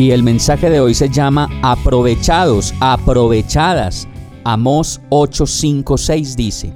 Y 0.00 0.12
el 0.12 0.22
mensaje 0.22 0.70
de 0.70 0.80
hoy 0.80 0.94
se 0.94 1.10
llama 1.10 1.46
Aprovechados, 1.60 2.72
aprovechadas. 2.80 4.08
Amós 4.44 4.98
8:5-6 5.10 6.36
dice, 6.36 6.72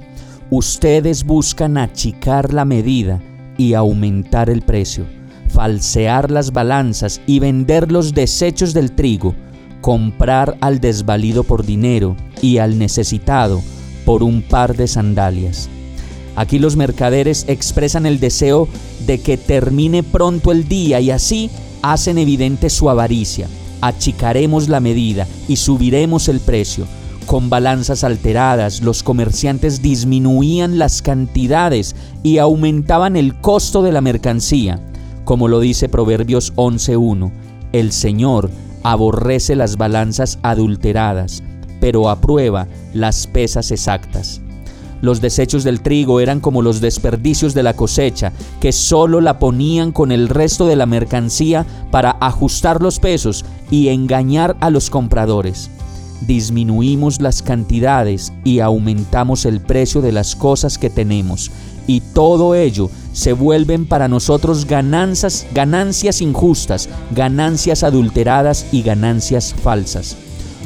Ustedes 0.51 1.23
buscan 1.23 1.79
achicar 1.79 2.53
la 2.53 2.65
medida 2.65 3.19
y 3.57 3.73
aumentar 3.73 4.51
el 4.51 4.61
precio, 4.61 5.07
falsear 5.49 6.29
las 6.29 6.53
balanzas 6.53 7.19
y 7.25 7.39
vender 7.39 7.91
los 7.91 8.13
desechos 8.13 8.75
del 8.75 8.91
trigo, 8.91 9.33
comprar 9.81 10.55
al 10.61 10.79
desvalido 10.79 11.43
por 11.43 11.65
dinero 11.65 12.15
y 12.43 12.59
al 12.59 12.77
necesitado 12.77 13.63
por 14.05 14.21
un 14.21 14.43
par 14.43 14.77
de 14.77 14.87
sandalias. 14.87 15.67
Aquí 16.35 16.59
los 16.59 16.75
mercaderes 16.75 17.45
expresan 17.47 18.05
el 18.05 18.19
deseo 18.19 18.67
de 19.07 19.19
que 19.19 19.37
termine 19.37 20.03
pronto 20.03 20.51
el 20.51 20.67
día 20.67 20.99
y 20.99 21.09
así 21.09 21.49
hacen 21.91 22.17
evidente 22.17 22.69
su 22.69 22.89
avaricia. 22.89 23.47
Achicaremos 23.81 24.69
la 24.69 24.79
medida 24.79 25.27
y 25.47 25.57
subiremos 25.57 26.27
el 26.29 26.39
precio 26.39 26.85
con 27.25 27.49
balanzas 27.49 28.03
alteradas, 28.03 28.81
los 28.81 29.01
comerciantes 29.01 29.81
disminuían 29.81 30.77
las 30.77 31.01
cantidades 31.01 31.95
y 32.21 32.37
aumentaban 32.37 33.15
el 33.15 33.39
costo 33.41 33.81
de 33.81 33.91
la 33.91 34.01
mercancía. 34.01 34.79
Como 35.23 35.47
lo 35.47 35.59
dice 35.59 35.89
Proverbios 35.89 36.53
11.1, 36.55 37.31
el 37.71 37.91
Señor 37.91 38.51
aborrece 38.83 39.55
las 39.55 39.75
balanzas 39.77 40.37
adulteradas, 40.43 41.41
pero 41.81 42.09
aprueba 42.09 42.67
las 42.93 43.25
pesas 43.25 43.71
exactas. 43.71 44.39
Los 45.01 45.21
desechos 45.21 45.63
del 45.63 45.81
trigo 45.81 46.19
eran 46.19 46.39
como 46.39 46.61
los 46.61 46.81
desperdicios 46.81 47.53
de 47.53 47.63
la 47.63 47.73
cosecha, 47.73 48.31
que 48.59 48.71
solo 48.71 49.21
la 49.21 49.39
ponían 49.39 49.91
con 49.91 50.11
el 50.11 50.29
resto 50.29 50.65
de 50.65 50.75
la 50.75 50.85
mercancía 50.85 51.65
para 51.91 52.11
ajustar 52.19 52.81
los 52.81 52.99
pesos 52.99 53.45
y 53.69 53.89
engañar 53.89 54.55
a 54.59 54.69
los 54.69 54.89
compradores 54.89 55.69
disminuimos 56.21 57.21
las 57.21 57.41
cantidades 57.41 58.33
y 58.43 58.59
aumentamos 58.59 59.45
el 59.45 59.61
precio 59.61 60.01
de 60.01 60.11
las 60.11 60.35
cosas 60.35 60.77
que 60.77 60.89
tenemos. 60.89 61.51
Y 61.87 62.01
todo 62.01 62.55
ello 62.55 62.89
se 63.13 63.33
vuelven 63.33 63.85
para 63.85 64.07
nosotros 64.07 64.65
ganancias, 64.65 65.45
ganancias 65.53 66.21
injustas, 66.21 66.89
ganancias 67.11 67.83
adulteradas 67.83 68.65
y 68.71 68.81
ganancias 68.81 69.53
falsas. 69.53 70.17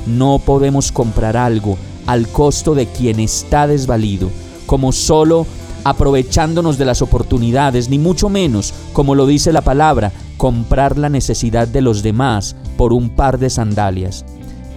No 0.08 0.40
podemos 0.40 0.92
comprar 0.92 1.36
algo 1.36 1.78
al 2.10 2.28
costo 2.28 2.74
de 2.76 2.88
quien 2.88 3.20
está 3.20 3.68
desvalido, 3.68 4.30
como 4.66 4.92
solo 4.92 5.46
aprovechándonos 5.84 6.78
de 6.78 6.86
las 6.86 7.02
oportunidades, 7.02 7.90
ni 7.90 8.00
mucho 8.00 8.30
menos, 8.30 8.74
como 8.94 9.16
lo 9.16 9.26
dice 9.26 9.54
la 9.54 9.62
palabra, 9.62 10.12
comprar 10.38 10.98
la 10.98 11.10
necesidad 11.10 11.68
de 11.68 11.82
los 11.82 12.04
demás 12.04 12.56
por 12.78 12.94
un 12.94 13.10
par 13.10 13.40
de 13.40 13.50
sandalias 13.50 14.26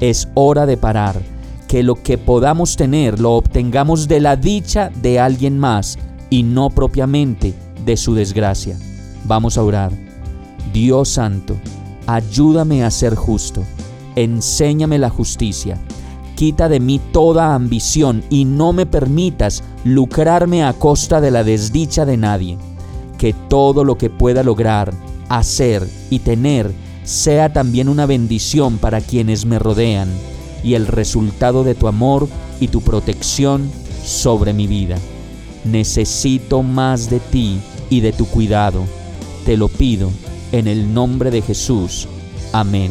es 0.03 0.29
hora 0.35 0.67
de 0.67 0.77
parar, 0.77 1.23
que 1.69 1.85
lo 1.85 1.95
que 1.95 2.19
podamos 2.19 2.75
tener 2.75 3.21
lo 3.21 3.35
obtengamos 3.35 4.09
de 4.09 4.19
la 4.19 4.35
dicha 4.35 4.91
de 5.01 5.21
alguien 5.21 5.61
más 5.61 5.97
y 6.29 6.43
no 6.43 6.71
propiamente 6.71 7.55
de 7.85 7.97
su 7.97 8.13
desgracia. 8.13 8.77
Vamos 9.25 9.57
a 9.57 9.63
orar. 9.63 9.93
Dios 10.73 11.09
Santo, 11.09 11.57
ayúdame 12.09 12.83
a 12.83 12.91
ser 12.91 13.15
justo, 13.15 13.63
enséñame 14.17 14.99
la 14.99 15.09
justicia, 15.09 15.79
quita 16.43 16.69
de 16.69 16.81
mí 16.81 17.01
toda 17.13 17.55
ambición 17.55 18.25
y 18.29 18.45
no 18.47 18.73
me 18.73 18.85
permitas 18.85 19.63
lucrarme 19.85 20.65
a 20.65 20.73
costa 20.73 21.21
de 21.21 21.31
la 21.31 21.45
desdicha 21.45 22.05
de 22.05 22.17
nadie. 22.17 22.59
Que 23.17 23.33
todo 23.33 23.85
lo 23.85 23.97
que 23.97 24.11
pueda 24.11 24.43
lograr, 24.43 24.93
hacer 25.29 25.89
y 26.11 26.19
tener 26.19 26.73
sea 27.05 27.53
también 27.53 27.89
una 27.89 28.07
bendición 28.07 28.79
para 28.79 29.01
quienes 29.01 29.47
me 29.47 29.61
rodean 29.61 30.09
y 30.65 30.75
el 30.75 30.89
resultado 30.89 31.63
de 31.63 31.77
tu 31.77 31.87
amor 31.87 32.29
y 32.59 32.67
tu 32.67 32.81
protección 32.81 33.71
sobre 34.05 34.53
mi 34.53 34.67
vida. 34.67 34.99
Necesito 35.65 36.65
más 36.65 37.09
de 37.09 37.21
ti 37.21 37.61
y 37.89 38.01
de 38.01 38.13
tu 38.13 38.27
cuidado. 38.27 38.83
Te 39.47 39.57
lo 39.57 39.69
pido 39.69 40.11
en 40.51 40.67
el 40.67 40.93
nombre 40.93 41.31
de 41.31 41.41
Jesús. 41.41 42.09
Amén. 42.53 42.91